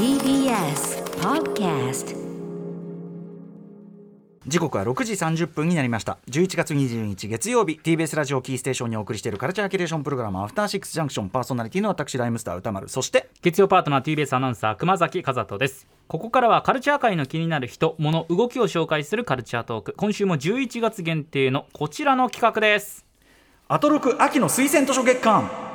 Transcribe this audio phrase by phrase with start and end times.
[0.00, 2.16] TBS Podcast.
[4.46, 6.16] 時刻は6時30分になりました。
[6.30, 7.78] 11月22日月曜日。
[7.84, 12.88] TBS ラジオキーステーションにお送りしているカルチャーキュレーションプログラムアフターシックスジャンクションパーソナリティの私ライムスター歌丸。
[12.88, 15.86] そして月曜パートナー TBS アナウンサー熊崎和人です。
[16.08, 19.94] ここからはカルチャー界の気になる人物動きを紹介するカルチャートーク。
[19.98, 23.04] 今週も11月限定のこちらの企画です。
[23.68, 25.69] アトロク秋の推薦図書月間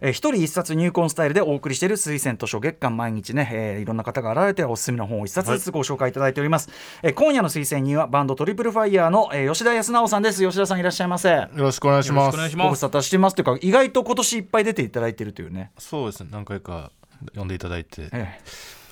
[0.00, 6.68] えー一人一冊入魂スタイルでお送りしている推薦図書月間毎日ね、えーいろんな方が現れておすすめの本を一冊ずつご紹介いただいております、
[7.02, 10.44] えー今夜の推薦人はバンドトリプルファイヤーの、えー吉田康直さんです。
[10.44, 11.30] 吉田さんいらっしゃいませ。
[11.30, 12.36] よろしくお願いします。
[12.36, 12.80] ご無よろしくお願いします。
[12.80, 16.30] 沙汰してますというか意外と今年いっぱい出ていただいているというね、そうですね。
[16.32, 16.90] 何回か
[17.34, 18.38] 呼んでいただいて、え。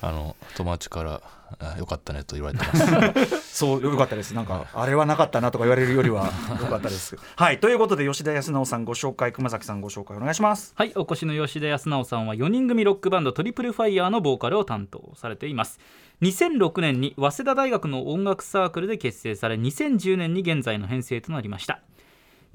[0.01, 1.21] あの友達から
[1.59, 2.83] あよかったねと言われてます。
[3.15, 4.33] え そうよかったです。
[4.33, 6.25] なんかあれはなかったなとか言われるよりは
[6.59, 7.17] よかったです。
[7.35, 7.59] はい。
[7.59, 10.73] ということで吉田康直さんご紹介熊崎さんご紹介お願いします。
[10.75, 10.91] はい。
[10.95, 15.79] お越しの吉田靖直さんは4人組ロックバンドトリプルファイヤーのボーカルを担当されています。
[16.21, 21.81] 2006年に早稲田大学の音楽サークルで結成され2010年に現在の編成となりました。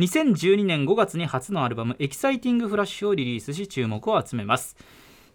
[0.00, 4.74] 2012年5月に初のアルバム「エキサイティングフラッシュ」をリリースし注目を集めます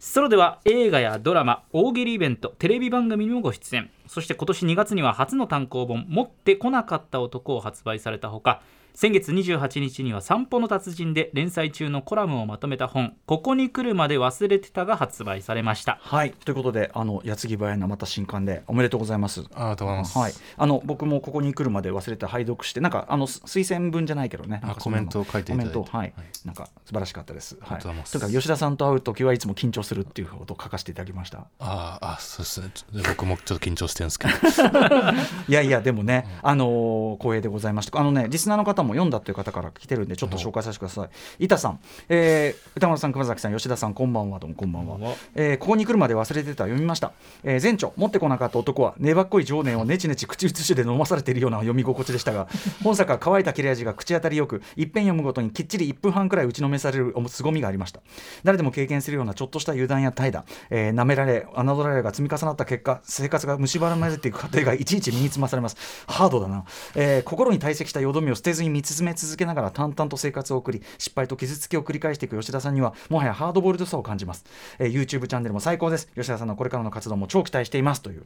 [0.07, 3.89] ソロでは映画やドラマ大喜利イベントテレビ番組にもご出演。
[4.05, 8.61] そして今年2月には初の単行本「持ってこなかった男」を発売されたほか
[8.95, 15.99] 先月28日には散歩の達人で連載中のコラムをまとめた本「ここに来るまで忘れてた」が発売されました。
[16.01, 16.31] はい。
[16.31, 19.41] ということであの矢継ぎ早なまた新刊でおめでとうございます。
[19.41, 20.17] ありがとうございます。
[20.17, 24.61] はい、あの僕もここに来るまで忘れて拝読してなんかあのす推薦文じゃないけどね。
[24.79, 26.15] コメントを書いていただいて。
[26.45, 28.11] なんか素晴らしかったです、はい、ありがとうございます。
[28.13, 31.47] というか吉田さんと会う時はいつも緊張するっていうことを書かせていただきました。
[31.59, 32.69] ああ、そうですね。
[32.73, 34.79] ちょ僕もちょっと緊張してるんですけど。
[35.49, 37.99] いやいやでもね、あのー光栄でございました。
[37.99, 41.09] あのねリスナーの方も読んだという方から来てるんでちょっと紹介させてください。
[41.39, 44.39] 板さん、えー歌丸さん熊崎さん吉田さんこんばんは。
[44.39, 45.15] どうもこんばんは。
[45.35, 46.63] えーここに来るまで忘れてた。
[46.65, 52.47] 読みました、えー前著持ってこなかった男は粘っこい情念をネチネチ口移しで飲まされているような読み心地でしたが
[52.83, 58.01] 本作は乾いた切れ味が口当たりよく一遍読むごとにきっちり1分半くらい打ちのめされる凄みがありました。
[58.43, 65.77] 誰でも経験するようなちょっとした油断や怠惰、えー舐められ侮られが積み重なった結果生活が蝕まれていく過程がいちいち身につまされます。
[66.07, 66.63] ハードだな、
[66.95, 74.43] えー心に堆積したよどみを捨てずに見つめ続けながら淡々と生活を送り失敗と傷つきを繰り返していく吉田さんにはもはやハードボイルドさを感じます、
[74.77, 76.07] えー YouTube チャンネルも最高です。
[76.15, 78.23] 吉田さんのこれからの活動も超期待していますという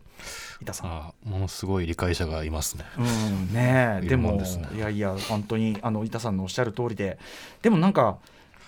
[0.62, 0.92] 板さん。
[0.92, 2.86] ああ、ものすごい理解者がいますね。
[2.98, 4.46] うんね でもね。
[4.76, 7.20] いやいや本当にあの板さんのおっしゃる通りで。
[7.62, 8.18] でもなんか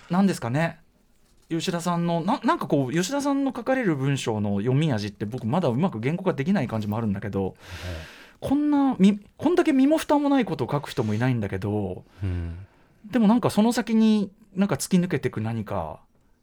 [0.09, 0.79] なんですかね。
[1.49, 7.55] 吉田さんのななんかこう吉田さんの書かれる文章の読み味って僕まだうまく言語化できない感じもあるんだけど、
[8.41, 12.65] こんなみこんだけ身も蓋もないことを書く人もいないんだけどうん。
[13.09, 15.99] でもなんかその先になんか突き抜けていく何か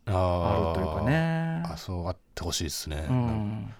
[0.06, 1.02] あるというか。
[1.04, 1.62] ね。
[1.66, 3.06] あ、そうあってほしいですね。
[3.08, 3.74] うん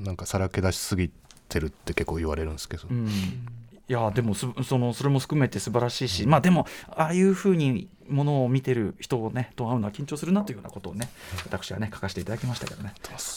[0.00, 1.10] なんかさらけ出しすぎ
[1.48, 2.88] てるって結構言われるんですけど。
[2.90, 11.08] うん、いやでもすそのそれも含めて素晴らしいし、まあでもああいうふうにものを見てる人をねと会うのは緊張するなというようなことをね
[11.44, 12.94] 私はね書かせていただきましたけどね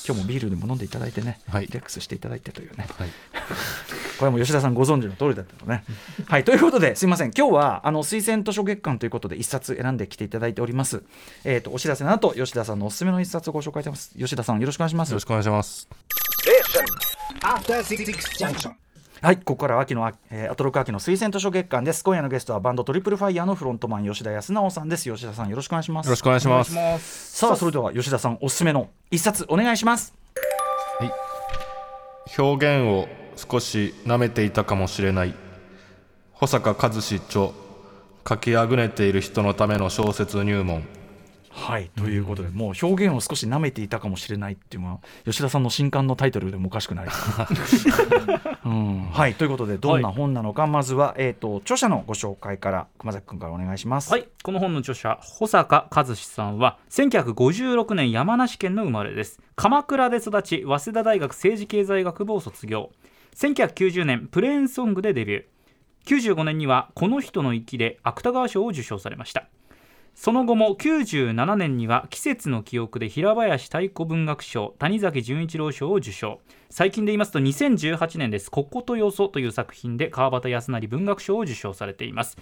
[0.07, 3.09] 今日もビールでも飲んでいただいてね、はいリラックスしていただいてというねはい。
[4.19, 5.83] これも吉田さんご存知の通りだったのね。
[6.27, 11.03] はいということですいません今日はあの推薦図書月間ということで一冊選んできていただいております。
[11.43, 14.11] えっ、とお知らせの後吉田さんのおすすめの一冊をご紹介します。
[14.17, 15.25] 吉田さんよろしくお願いしますよろし。
[15.25, 15.87] くお願いします。
[19.21, 22.03] はい、ここからは秋の、えー、アトロク秋の推薦図書月間です。
[22.03, 25.09] 今夜のゲストはバンドトリプルファイヤーのフロントマン吉田康直さんです。
[25.09, 26.07] 吉田さんよろしくお願いします。
[26.07, 26.71] よろしくお願いします。
[26.99, 30.13] すさあそれでは吉田さんおすすめの一冊お願いします。
[32.37, 35.33] 表現を少し舐めていたかもしれない。
[36.33, 37.49] 保坂和志著
[38.27, 40.83] 書きあぐねている人のための小説入門。
[41.55, 47.07] はいということで、もう表現を少し舐めていたかもしれないっていうのは吉田さんの新刊のタイトルでもおかしくない、
[48.65, 54.11] うん、はいということでどんな本なのか、まずは、えー、と著者のご紹介から熊崎君からお願いします。
[54.11, 59.39] はい、この本の著者保坂和志さんは1956年山梨県の生まれです。
[59.55, 62.89] 鎌倉で育ち早稲田大学政治経済学部を卒業
[63.35, 65.45] 1990年プレーンソングでデビュー。
[66.05, 69.47] 95年には「この人の息」で芥川賞を受賞されました。
[70.15, 76.39] その後も97年には季節の記憶で平林太鼓文学賞谷崎潤一郎賞を受賞。
[76.69, 82.37] 最近で言いますと2018年です「こことよそ」という作品で川端康成文学賞を受賞されています。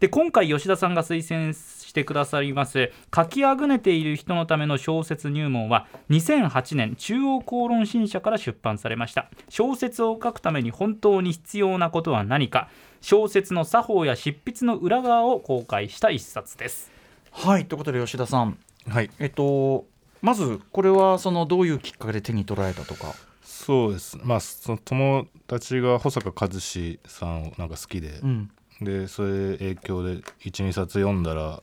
[0.00, 9.30] で今回吉田さんが推薦してくださります「書きあぐねている人のための小説入門」は2008年中央公論新社から出版されました。
[9.48, 12.68] 小説を書くために本当に必要なことは何か。
[13.02, 16.95] 小説の作法や執筆の裏側を公開した一冊です。
[17.38, 18.58] はいということで吉田さん。
[18.88, 19.10] はい。
[19.18, 19.84] えっと
[20.22, 23.14] まずこれはそのどういうきっかけで手に取られたとか？
[23.44, 24.18] そうです。
[24.22, 28.50] まあその友達が保坂和志さんをなんか好きで、うん。
[28.80, 31.62] でそれ影響で12冊読んだら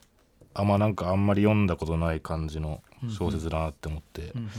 [0.53, 4.49] あんまなんかあんまり読んだことない感じの小説だなって思って、うん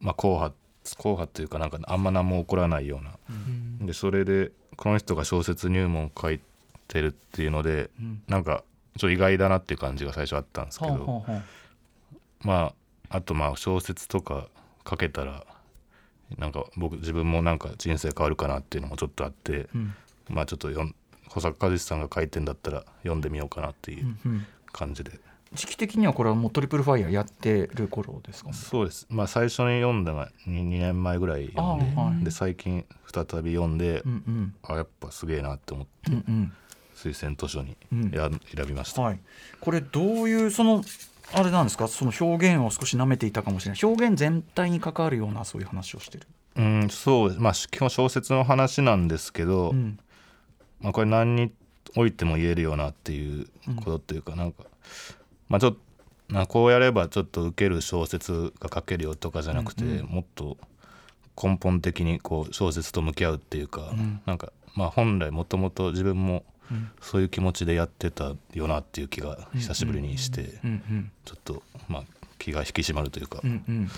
[0.00, 0.54] まあ硬派
[0.96, 6.40] 硬派というかなんかあんま何も起こらないような、でそれでこの人が小説入門書い
[6.88, 8.22] てるっていうので、ん。
[8.26, 8.64] なんか
[8.98, 11.42] ちょっと意外だなっていう感じが最初あったんですけど、はあはあはあ
[12.42, 12.74] ま
[13.10, 14.48] ああとまあ小説とか
[14.88, 15.44] 書けたら
[16.36, 19.94] なんか僕自分もなんか人生変わるかなっていうのもちょっとあって、ん。
[20.28, 20.94] まあちょっと読ん
[21.28, 25.18] 保坂和志さんが書いてんだったら読んでみようかなっていううん感じで、
[25.54, 28.50] 時期的にはこれはもうトリプルファイヤーやってる頃ですか？
[28.50, 29.06] ねそうです。
[29.08, 32.24] まあ最初に読んだのが 2, 年前ぐらい読んで、あはい。
[32.24, 34.54] で最近再び読んで、うんうん。
[34.62, 36.12] あやっぱすげえなって思って。
[36.12, 36.52] うんうん
[36.98, 38.10] 推薦図書にうん。
[38.10, 39.20] や選びました、はい、
[39.60, 40.82] これどういうその
[41.32, 41.88] あれなんですか？
[41.88, 43.80] その表現を少し舐めていたかもしれない。
[43.84, 49.98] 表現全体に関わるようなそういう話をしてる、うんそうまあ基本小説の話なんですけど、うん。
[50.80, 51.52] まあ、これ何に
[51.96, 54.64] おいても言えるよなっていうことっていうか、なんか
[55.48, 60.56] まあちょっとなこうやればちょっと受ける小説が書けるよとかじゃなくて、もっと
[61.42, 63.92] 根本的にこう小説と向き合うっていうか、
[64.26, 66.44] なんかまあ本来もともと自分も
[67.00, 70.70] そういう気持ちでやってたよなっていう気が久しぶりにして、うん。
[70.70, 71.10] うん。
[71.24, 72.02] ちょっとまあ
[72.38, 73.64] 気が引き締まるというか、うん。
[73.68, 73.90] うん、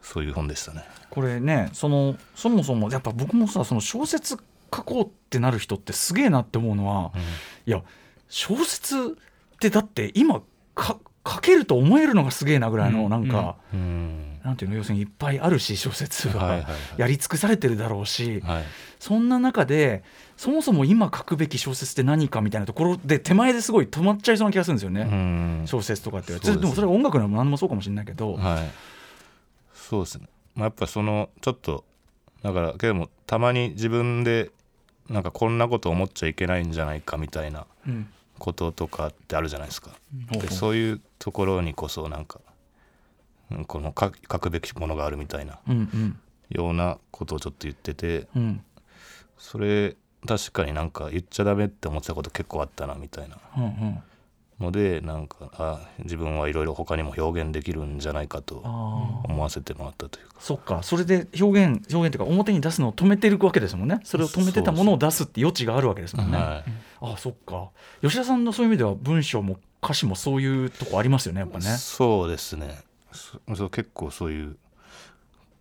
[0.00, 0.84] そういう本でしたね。
[1.10, 4.36] これねそのそもそもやっぱ僕もさその小説
[4.74, 7.12] 書こうってなる人ってすげえなって思うのは、
[7.66, 7.82] いや
[8.28, 10.40] 小説ってだって今
[10.74, 13.10] か書けると思えるのがすげえなぐらいの、うん。
[13.10, 14.76] なんか、うんなんていうの？
[14.76, 16.64] 要するにいっぱいあるし小説は,、
[16.96, 18.64] やり尽くされてるだろうし、はい。
[18.98, 20.04] そんな中で
[20.36, 25.62] そもそも今書くべき小説って何かみたいなところで手前ですごい止まっちゃいそうな気がするんですよね、うん。
[25.66, 26.32] 小説とかって。
[26.34, 28.70] ですでもそれは音楽でも何でもそうかもしれないけど、はい、
[29.74, 31.84] そうですね、まあ、やっぱそのちょっと
[32.42, 34.50] だからけどもたまに自分で
[35.08, 38.08] なんかこんなこと思っちゃいけないんじゃないかみたいなうん。
[38.38, 40.42] こととかってあるじゃないですか、ほうほう。
[40.42, 42.51] でそういうところにこそなんかうん
[43.66, 45.60] この書書くべきものがあるみたいな
[46.50, 48.64] ようなことをちょっと言っててうん。
[49.38, 49.96] それ
[50.26, 54.02] 確かになんか言っちゃダメって思ってたこと結構あったなみたいなうんうん。
[54.60, 58.58] のでなんかあ自分はいろいろ他にも表現できるんじゃないかと
[59.24, 60.36] 思わせてもらったというか。
[60.38, 60.82] そっか。
[60.82, 64.00] それで表現表現というか表に出すのを止めてるわけですもんね。
[64.04, 66.70] それを止めてたものを出すって余地があるわけですもんね、はい。
[67.00, 67.70] あそっか。
[68.02, 71.64] 吉田さんのそういう意味では文章も歌詞もそういうとこありますよねやっぱね。
[71.64, 72.78] そうですね
[73.12, 74.56] そそう結構そういう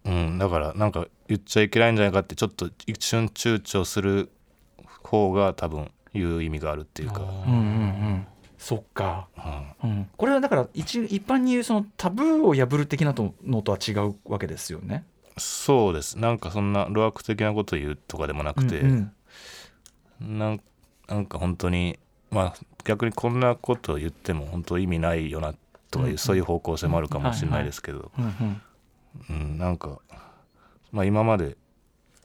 [0.06, 4.32] うんだからなんか言っちゃいけないんじゃないかってちょっと一瞬躊躇する
[5.04, 8.28] 方が多分言う意味があるっていうか、うんうんうん。
[8.58, 9.28] そっか、
[9.84, 9.90] うん。
[9.90, 15.04] うん、これはだから一一般に言うそのタブーを破る的なとのとは違うわけですよね。
[15.38, 16.18] そうです。
[16.20, 19.14] なんかそんな路悪的なこと言うとかでもなくて、うん
[20.22, 20.38] うん。
[20.38, 20.62] なん
[21.08, 21.98] なんか本当に
[22.30, 25.56] まあ逆にこんなこと言っても本当意味ないよな
[25.92, 28.12] とかいう、うんそういう方向性もあるかもしれないですけど、
[29.30, 30.00] うんなんか、
[30.92, 31.58] まあ、今まで、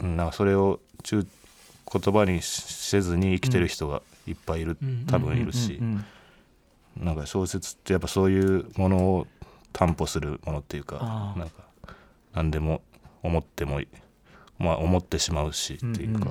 [0.00, 1.26] うん、なんかそれを中
[1.92, 5.80] 言葉にしせずに生きてる人がいっぱいいる、うん多分いるし、
[6.96, 9.26] なんか小説ってやっぱそういうものを
[9.72, 11.94] 担保するものっていうかなんか
[12.32, 12.82] 何でも
[13.22, 13.88] 思ってもい
[14.58, 16.30] まあ思ってしまうしっていうか、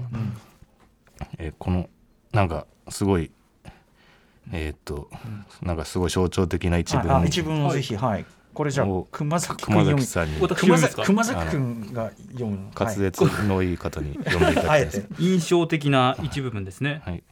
[1.37, 1.89] えーこの
[2.31, 3.31] なんかすごい
[4.51, 5.09] えーっと、
[5.61, 7.07] なんかすごい象徴的な一文。
[7.07, 7.23] はい。
[7.23, 8.25] あ一文をぜひはい。
[8.53, 10.39] これじゃ熊崎さんに。
[10.39, 12.69] 私熊崎君が読む。
[12.73, 14.85] 滑舌のいい方に読んでいただきたい。
[14.85, 15.15] ですて。
[15.19, 17.01] 印象的な一部分ですね。
[17.05, 17.23] はい。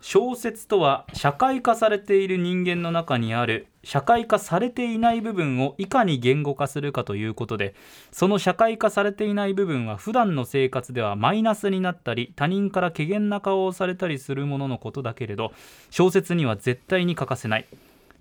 [0.00, 7.74] 小説とは社会化されている人間の中にある社会化されていない部分をいかに言語化するかということで
[8.12, 15.52] その社会化されていない部分は普段の生活ではマイナスになったり他人から怪げな顔をされたりするもののことだけれど
[15.90, 17.66] 小説には絶対に欠かせない。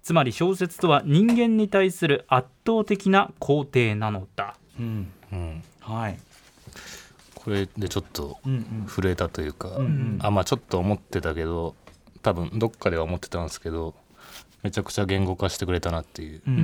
[0.01, 4.55] つまり小説とは人間に対する圧倒的な肯定なのだ。
[4.79, 5.11] うん。
[5.31, 6.17] うん、はい。
[7.35, 8.87] これでちょっとうんうん。
[8.87, 10.17] 震えたというか、ん。
[10.21, 11.75] あまあちょっと思ってたけど
[12.23, 13.93] 多分どっかでは思ってたんですけど
[14.63, 16.57] めちゃくちゃ言語化してくれたなっていううんう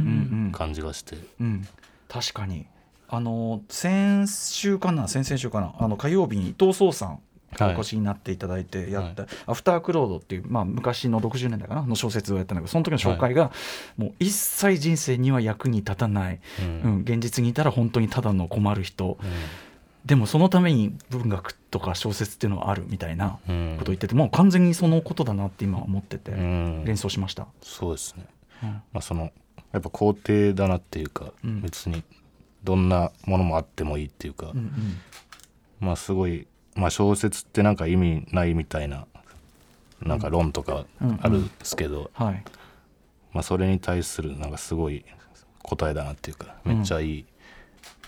[0.49, 1.67] ん感じがして、うん。
[2.07, 2.65] 確かに。
[3.09, 5.07] あの先週かな？
[5.07, 5.73] 先々週かな？
[5.79, 7.19] あの火曜日に伊藤壮さん
[7.57, 7.75] はい。
[7.75, 11.81] お越しになっていただいてやった「アフタークロード」っていう、まあ、昔の60年代かな？
[11.83, 13.51] の小説をやったんだけどその時の紹介が、
[13.95, 16.81] もう一切人生には役に立たない、うん。
[16.81, 19.29] うん、現実にいたら本当にただの困る人、うん
[20.07, 23.75] でもそのために文学とか小説っていうのはあるみたいなうん。
[23.77, 26.85] ことを言っててもう完全にそのことだなって今思っててうん。
[26.85, 27.45] 連想しました。
[27.61, 28.25] そうですね、
[28.63, 28.69] うん。
[28.69, 29.31] まあ、その
[29.73, 31.61] やっぱ肯定だなっていうか、うん。
[31.61, 32.03] 別に
[32.63, 34.71] どんなものもあってもいいっていうか、うんうん。
[35.81, 39.07] まあすごい、まあ、小説ってなんか意味ないみたいな
[40.01, 40.85] なんか論とか
[41.21, 42.43] あるんですけど、はい。
[43.33, 45.03] まあ、それに対するなんかすごい
[45.63, 47.25] 答えだなっていうかめっちゃいい、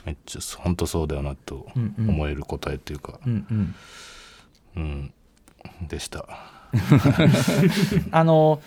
[0.06, 2.10] めっちゃ本当そうだよなとうんうん。
[2.10, 3.76] 思える答えっていうか、うんうん。
[4.76, 5.14] うん。
[5.88, 6.26] でした。
[8.12, 8.62] あの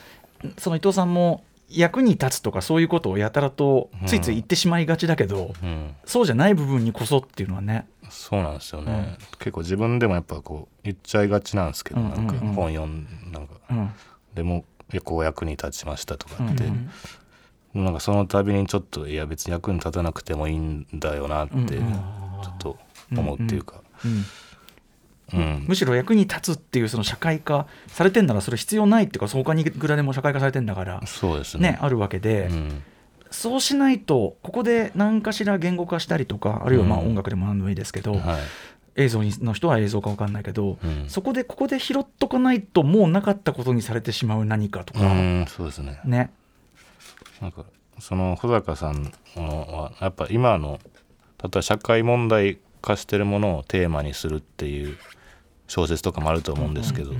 [0.58, 5.94] その伊藤さんも役に立つとかそういうことをやたらとついつい言ってしまいがちだけど、うん。
[6.04, 7.86] そうじゃない部分にこそっていうのはね。
[8.10, 13.54] そうなんですよね、結構自分でもやっぱこう言っちゃいがちなんですけど、うんうんうんなんか本読んなんか。
[13.70, 13.90] うん。
[14.34, 14.64] でも
[15.04, 16.90] こう役に立ちましたとかって、うん
[17.74, 21.92] なんかその度にちょっといや別に役に立たなくてもいいんだよなってうんうん。
[22.42, 22.78] ちょっと
[23.16, 24.24] 思うっていうか、うん
[25.34, 25.64] うん。
[25.68, 31.72] むしろ役に立つっていうその社会化されてんならそれ必要ないっていうかそうかにぐらでも社会化されてんだからそうですね。
[31.72, 32.82] ねあるわけで、うん。
[33.30, 37.06] そうしないとここで何かしら言語化したりとかあるいはまあうん。
[37.08, 38.22] 音楽でも何でもいいですけど、はい。
[38.94, 41.08] 映像の人は映像か分かんないけど、うん。
[41.08, 46.00] そこでここで拾っとかないともうなかったことにされてしまう何かとうか、んそうですね。
[46.04, 46.30] ね
[47.42, 47.64] なんか
[47.98, 50.80] その保坂さんはやっぱ今の
[51.42, 54.96] 例えば社会問題化してるものをテーマにするっていう
[55.66, 57.12] 小説とかもあると思うんですけど、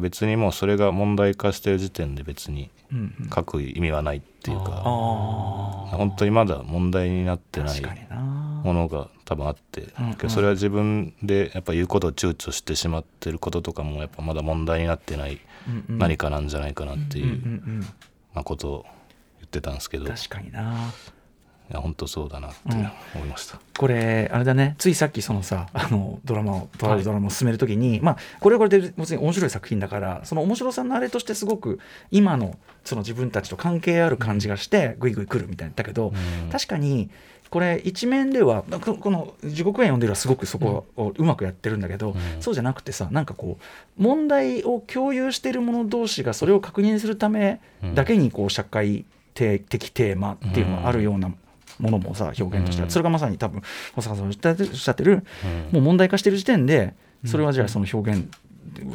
[0.00, 2.70] 別にもうそれが問題化してる時点で別に
[3.34, 7.82] 書く意味はないっていうかあ本当にまだ問題になってない
[8.62, 9.88] ものが多分あって、
[10.28, 15.40] それは自分でやっぱ言うことを躊躇してしまってることとかもやっぱまだ問題になってない
[15.88, 17.84] 何かなんじゃないかなっていう、
[18.34, 18.86] な、ことを
[19.38, 20.06] 言ってたんですけど。
[20.06, 20.92] 確かにな。
[21.72, 22.56] や本当そうだなって
[23.14, 23.58] 思いました。
[23.78, 24.74] これあれだね。
[24.78, 36.50] ついさっきそのさあのドラマをとあるドラマを進めるときに、まあこれはこれで別に面白い作品だからその面白さのあれとしてすごく今のその自分たちと関係ある感じがしてグイグイ来るみたいだけど、うん。
[36.50, 37.10] 確かに
[37.50, 42.16] これ一面ではここの「地獄園」読んでるはすごくそこをうまくやってるんだけど、うん。
[42.40, 43.58] そうじゃなくてさなんかこ
[43.98, 47.60] う問題を共有している者同士がそれを確認するため
[47.94, 51.32] だけにこう社会的テーマっていうのがあるような
[51.78, 52.90] ものもさ表現としては、うん。
[52.90, 53.62] それがまさに多分
[53.94, 55.72] 保坂さんがおっしゃっておっしゃってるうん。
[55.74, 58.28] もう問題化してる時点でそれはじゃあその表現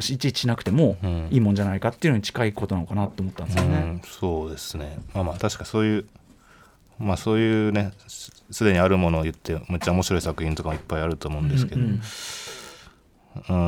[0.10, 1.28] いちいちしなくてもうん。
[1.32, 3.78] いいもんじゃないかっていうのに近いことなのかなと思ったんですよね。
[3.78, 5.00] うん、そうですね。
[5.14, 6.06] まあまあ確かそういう
[7.00, 12.00] まあそういうねすすでにあるものを言ってめっちゃ面白い作品とかもいっぱいあると思うんですけど、うんうん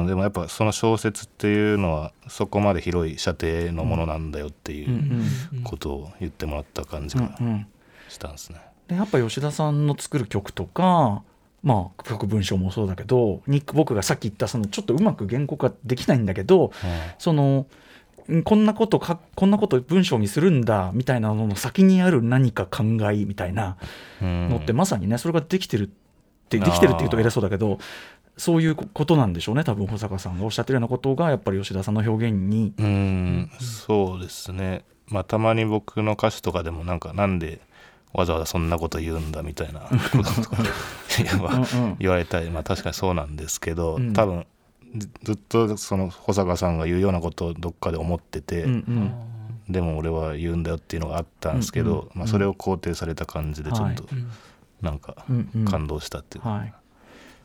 [0.08, 4.94] でもやっぱその小説っていうのはそこまで広い射程のものなんだよっていうん
[5.54, 5.64] ううん。
[5.64, 7.68] ことを言ってもらった感じがうんうん。
[8.08, 8.60] したんですね。
[8.90, 11.22] でやっぱ吉田さんの作る曲とか
[11.64, 16.72] まあ曲文章もそうだけどニック僕がさっき言ったそのちょっとうまく原稿化できないんだけど
[17.18, 17.68] その
[18.32, 23.78] んこんなことかこんなこと文章にするんだみたいなのの先にある何か考えみたいな
[24.22, 24.50] うん。
[24.50, 25.88] のってまさにねそれができてるっ
[26.50, 27.78] てできてるっていうと偉そうだけど
[28.38, 32.74] そういうことなんでしょうね多分保坂さんがおっしゃってるようなことがやっぱり吉田さんの表現に。
[32.78, 34.86] うんそうですね。
[35.08, 37.60] まあたまに僕の歌詞とかでもなんかなんで
[38.14, 39.90] わざわざそんなこと言うんだみたいなこ
[40.24, 40.64] ととか
[42.00, 44.14] 言われたりまあ確かにそうなんですけど、うん。
[44.14, 44.46] 多分
[44.96, 49.12] ずずっとその保坂さんが言うようなことをどっかで思ってて、うんうん。
[49.72, 52.10] でも俺は言うんだよっていうのがあったんですけど、うんうん。
[52.16, 54.06] まあ、それを肯定された感じでちょっと
[54.82, 55.26] なんか
[55.66, 56.74] 感動したっていうか、はい、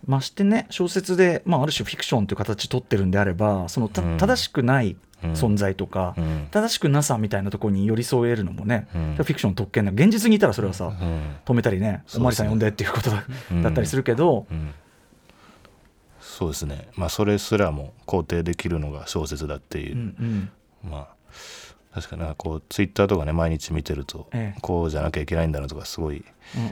[0.06, 4.98] ましてね小説で、まあ、ある種フィクションという形取ってるんであればその正しくないうん
[5.32, 6.48] 存在とか、うん。
[6.50, 9.14] 正しくなさみたいなところに寄り添えるのもね、うん。
[9.16, 11.36] フィクションの特権だ現実にいたらそれはさ、うん。
[11.44, 12.20] 止めたりねおそうですね。
[12.20, 14.72] まわりさん呼んでっていうことだ,、ったりするけど、うん。
[16.20, 16.88] そうですね。
[16.96, 19.96] まあそれすらも肯定できるのが小説だっていう。
[19.96, 20.50] う、ん
[20.82, 21.14] まあ
[21.94, 24.60] 確かになんかこうツイッターとかね毎日見てると、ええ。
[24.60, 26.24] こうじゃなきゃいけないんだなとかすごい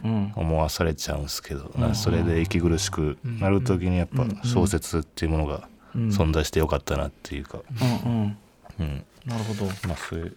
[0.04, 0.16] うんうん。
[0.16, 5.62] うん思わされちゃうんですけど、うんなんかそれで息苦しくなる時にやっぱ小説っていうものがうん
[5.94, 7.58] 存在してよかったなっていうか、
[8.04, 8.36] うんうん。
[8.80, 9.04] うん。
[9.26, 9.66] なるほど。
[9.86, 10.36] まあそういう、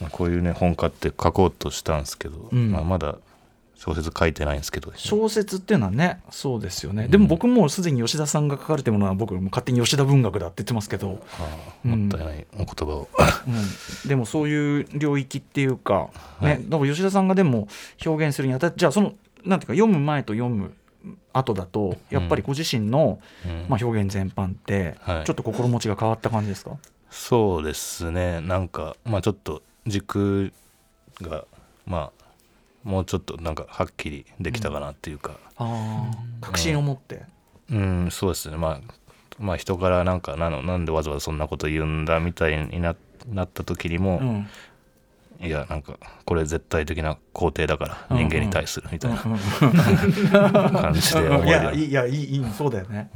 [0.00, 2.72] まあ、こういうね本買って書こうとしたんですけど、うん。
[2.72, 3.16] まあ、まだ
[3.76, 11.44] 小説書いてないんですけど、小説っていうのはねそうですよね、でも僕もうすでに吉田さんが書かれてるものは僕も勝手に吉田文学だって言ってますけど、あ
[11.84, 13.08] あもったいないお言葉を、
[13.46, 16.08] うん、でもそういう領域っていうか、
[16.40, 16.64] ねはい。
[16.66, 17.68] だから吉田さんがでも
[18.04, 19.12] 表現するにあたってじゃあその
[19.44, 20.72] なんていうか読む前と読む
[21.36, 23.66] 後だとやっぱりご自身の、うん。
[23.68, 25.24] まあ、表現全般ってはい。
[25.24, 26.76] ちょっと心持ちが変わった感じですか、
[27.10, 28.40] そうですね。
[28.40, 30.52] なんかまあちょっと軸
[31.20, 31.44] が
[31.86, 32.24] まあ
[32.84, 35.38] もうちょっとなんかはっきりできたかなっていうか。
[35.56, 37.22] ああ確信を持って、
[37.70, 38.56] うん、そうですね。
[38.56, 38.80] まあ
[39.38, 42.94] まあ人からなんかなのなんでわざわざそんなこと言うんだみたいにな
[43.28, 44.46] なった時にも、うん
[45.40, 53.10] いやなんかこれ絶対的な肯定だから人間に対するみたいな 感じで思いやいやいいいいそうだよね、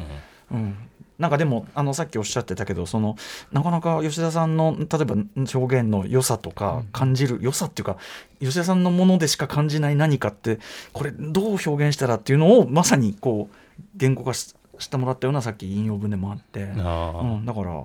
[0.50, 0.76] うん。
[1.18, 3.16] なんかでもあのさっきおっしゃってたけどその
[3.52, 5.16] なかなか吉田さんの例えば
[5.54, 7.98] 表現の良さとか感じる、良さっていうか
[8.40, 10.58] 吉田さんのものでしか感じない何かって
[10.92, 17.84] これどう表現したらっていうのをまさにこう言語化ししてもらったようなさっき引用文でもあって、うん、だから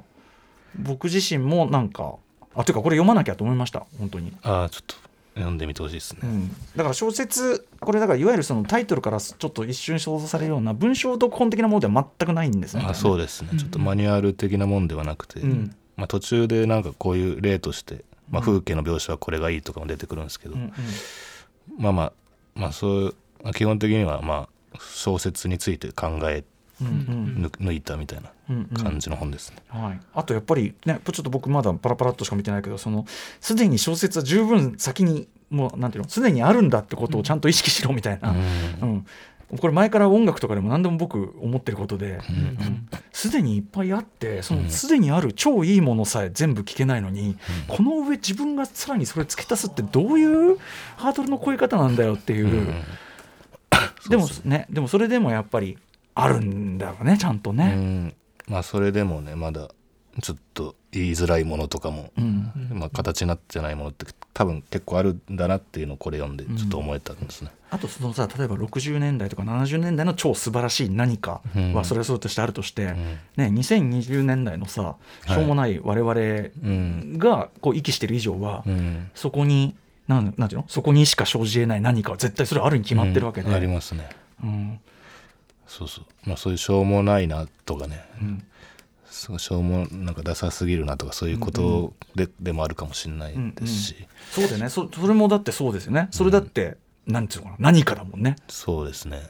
[0.79, 2.15] 僕自身もなんか
[2.55, 3.85] あというかこれ読まなきゃと思いました。
[3.99, 4.33] 本当に。
[4.43, 4.95] あーちょっと
[5.35, 12.85] 読んでみてほしいですね、うん、だから小説これだからいわゆるそのタイトルからちょっと一瞬想像されるような文章読本的なものでは全くないんですね。
[12.87, 13.49] あそうですね。
[13.57, 15.75] ちょっとマニュアル的なもんではなくて、うん。
[15.97, 20.73] まあ、途中でなんかこういう例として、まあ、風景の描写はこれがいいとかも出てくるんですけど、うんうん。
[21.77, 22.13] まあまあ
[22.55, 26.45] まあそういうまあ基本的にはまあ小説について考え
[26.81, 28.83] 抜いたみたいなうんうん。
[28.83, 29.57] 感じの本ですね。
[29.67, 33.05] はい、あとやっぱりねちょっと僕まだパラパラっとしか見てないけどその
[33.39, 38.35] すでに小説は十分先にもうなんていうのすでにあるんだってことをちゃんと意識しろみたいな、
[38.81, 39.05] うん。
[39.59, 42.87] これ前から音楽とかでも何でも僕思ってることでうん。
[43.13, 50.57] すで、にいっぱいあってそのすでにある超いいものさえ全部聞けないのに、この上自分がさらにそれ付け足すってどういう
[50.97, 52.47] ハードルの超え方なんだよっていう。
[52.47, 52.83] うん。
[54.09, 55.77] でもねでもそれでもやっぱり
[56.15, 57.75] あるんだろうねちゃんとうね。
[57.75, 58.13] ん。
[58.47, 59.69] まあそれでもねまだ
[60.21, 62.51] ちょっと言いづらいものとかも、うん。
[62.71, 67.51] まあ、形になってないものって多分結構あるんだなっていうのをこれ読んでちょっと思えたんですね。
[67.69, 71.73] あとそのさ例えば60年代とか70年代の超素晴らしい何かうん。
[71.73, 72.95] はそれはそうとしてあるとして、ん。
[73.35, 74.95] ね、2020年代のさ
[75.27, 76.03] しょうもない我う
[76.69, 77.17] ん。
[77.17, 79.11] 々がこう息してる以上は、うん。
[79.15, 79.75] そこに
[80.07, 80.65] なんなんていうの？
[80.69, 83.53] そこにしか生じえない何かは絶対それあるに決まってるわけで、うん。
[83.55, 84.07] ありますね。
[84.41, 84.79] うん
[85.67, 86.05] そうそう。
[86.25, 88.43] まあそういうしょうもないなとかね、ん。
[89.05, 93.95] そうしょうもなんかダサすぎるなとかそういうことで,、でもあるかもしれないですし、
[94.31, 94.69] そうでね。
[94.69, 96.09] そそれもだってそうですよね。
[96.11, 97.71] それだって、なんていうのかな。
[97.71, 98.35] 何かだもんね。
[98.47, 99.29] そうですね。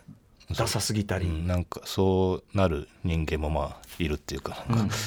[0.57, 1.47] ダサすぎたり、うん。
[1.47, 4.97] なんかそうなる人間もまあいるっていうかなんか、っ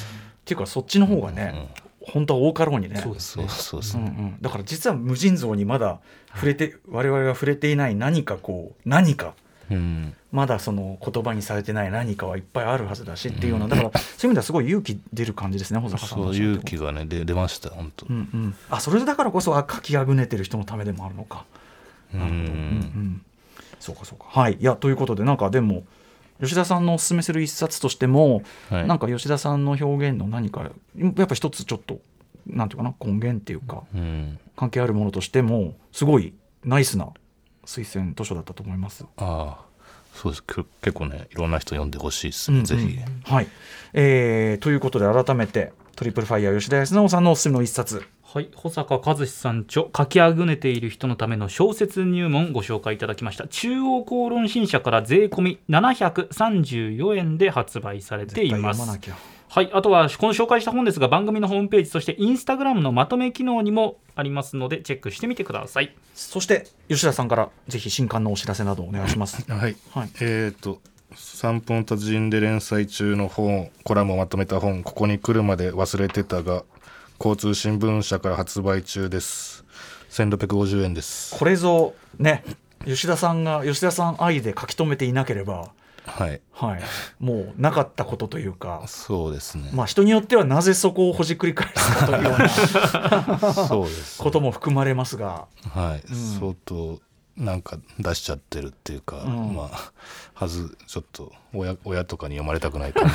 [0.45, 1.69] ていうかそっちの方がね、
[2.01, 3.01] 本当は多かろうにね。
[3.03, 4.29] そうですそうそうですね、うんう。
[4.29, 6.01] ん、だから実は無尽蔵にまだ
[6.35, 9.35] 触れて我々が触れていない何かこう何か
[9.71, 10.15] うん。
[10.31, 18.07] まだその言葉にされてない何かはいっぱいあるはずだしっていうようなだからそういう意味ではすごい勇気出る感じですね保坂さんのそう勇気がね出出ました本当。
[18.07, 21.45] うんうん、あそれだからこそあ書きあぐねてる人のためでもあるのか。
[22.15, 22.21] うん。
[22.21, 23.23] うんうん、
[23.81, 24.27] そうかそうか。
[24.29, 24.55] はい。
[24.55, 25.85] いやということでなんかでも
[26.41, 28.87] 吉田さんのおすすめする一冊としても、はい。
[28.87, 30.63] なんか吉田さんの表現の何か
[30.97, 32.01] やっぱ一つちょっと
[32.47, 34.39] なんていうかな根源っていうかうん。
[34.57, 37.09] 関係あるものとしてもすごいナイスな
[37.69, 39.05] 推薦図書だったと思います。
[39.19, 39.65] ああ
[40.15, 40.43] そうです。
[40.43, 42.99] け結構ねいろんな人読んでほしいですね、うんぜひ。
[43.31, 43.47] はい、
[43.93, 48.03] えーということで改めてトリプルファイヤー吉田康直さんのおすすめの一冊。
[48.23, 53.49] はい、保坂和志さん著書きあぐねている人のための小説入門ご紹介いただきました。
[53.49, 58.79] 中央公論新社から税込み734円で発売されています。
[58.79, 65.97] 絶対読まなきゃはい、あとはこの紹介した本ですが番組のホームページそしてインスタグラムのまとめ機能にもありますのでチェックしてみてください。
[66.15, 69.51] そして吉田さんからぜひ新刊のお知らせなどお願いします。
[69.51, 70.11] はい、はい。
[70.21, 70.81] えっ、と
[71.15, 76.65] 散歩の達人で連載中の本コラムをまとめた本「ここに来るまで忘れてた」が
[77.19, 79.65] 交通新聞社から発売中です。
[80.11, 81.35] 1650円です。
[81.39, 82.45] これぞね
[82.85, 85.71] 吉田さんが吉田さん愛で書き留めていなければ、
[86.09, 86.41] はい。
[86.53, 86.83] はい、
[87.21, 92.49] もうなかったことというか、そうですね、まあ、人によってはなぜそこをほじくり返すかというような
[93.55, 95.47] そうですことも含まれますが。
[95.71, 96.17] はい、ん。
[96.17, 96.99] 相当
[97.37, 99.55] なんか出しちゃってるっていうか、ん。
[99.55, 99.93] まあ
[100.35, 103.09] はずちょっと親親とかに読まれたくない感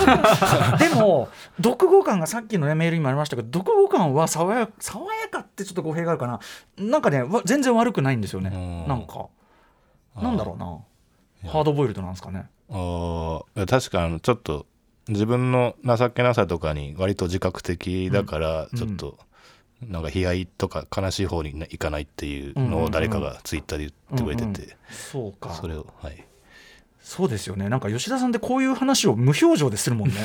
[0.79, 0.95] じで。
[0.95, 1.27] も
[1.58, 6.39] 読後感がさっきのメールにもありましたけど読後感は爽や爽やかってちょっと語弊があるかな。
[6.77, 8.51] なんかねわ全然悪くないんですよね。
[8.53, 8.88] うん。
[8.88, 9.27] なんか。
[10.21, 10.77] なんだろうな
[11.45, 12.45] ハードボイルドなんですかね。
[12.69, 14.65] あ確かあのちょっと
[15.08, 18.77] 自分の情けなさとかに割と自覚的だからうん。
[18.77, 19.17] ちょっと
[19.82, 25.53] なんか悲哀とか悲しい方にいかないっていうのを誰かがツイッターで言ってくれててそうか。
[25.53, 26.25] それをはい
[27.03, 27.67] そうですよね。
[27.67, 30.15] なんか吉田さんってこういう話を無表情でするもんね。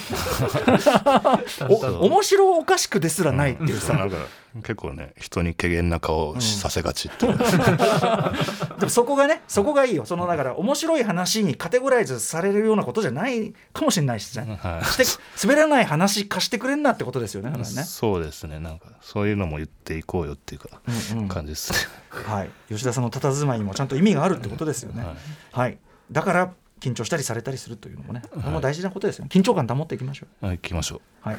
[1.68, 4.16] お面白おかしくですらないっていうさ、 なんか
[4.62, 7.36] 結構ね人に怪げな顔をさせがちっていう。
[8.78, 10.06] でもそこがねそこがいいよ。
[10.06, 14.84] そのだから面白い話にカテゴライズされるようなことじゃないかもしれないしね、はい。
[14.84, 18.60] して滑らない話貸してくれんなってことですよねね、そうですね。
[18.60, 20.68] なんかそういうのも言っていこうよっていうか
[21.12, 21.28] うんうん。
[21.28, 21.78] 感じですね。
[22.10, 25.02] はい、吉田さんの佇まいにもちゃんと意味があるってことですよね。
[25.02, 25.16] はい。
[25.50, 25.78] はい、
[26.12, 29.30] だから緊張したりされたりするというのもね、これも大事なことですよね。
[29.32, 30.46] 緊張感保っていきましょう。
[30.46, 31.00] はい行きましょう。
[31.20, 31.38] はい、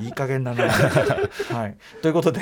[0.04, 1.76] いい加減だな、はい。
[2.02, 2.40] ということで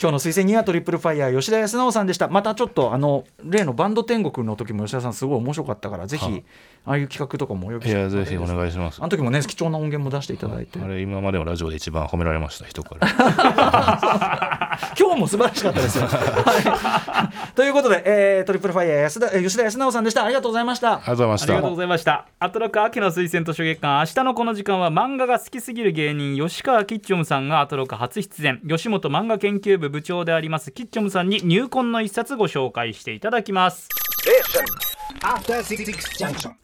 [0.00, 2.28] 今日の推薦人はトリプルファイヤー吉田康直さんでした。
[2.28, 6.44] またちょっとあの例のバンド天国の時も吉田さんすごい面白かったからぜひ、はい。
[6.86, 9.00] ああいう企画とかもお呼びいしてやぜひお願いします。
[9.00, 13.08] あの時もね貴重な音源も出していただいて、あれ今までのラジオで一番褒められました人から。
[14.98, 16.06] 今日も素晴らしかったですよ。
[16.10, 20.24] はい、ということで、えートリプルファイヤー吉田康直さんでした。
[20.24, 20.94] ありがとうございました。
[20.94, 22.26] ありがとうございましたありがとうございました。
[22.38, 33.88] アトロク秋の推薦図書月間明日のこの時間は漫画が好きすぎる芸人吉川キッチョムさんがアトロク初出演吉本漫画研究部部長でありますキッチョムさんに入魂の一冊ご紹介していただきます
[34.24, 34.64] Station.
[35.22, 35.84] After Six
[36.18, 36.50] Junction.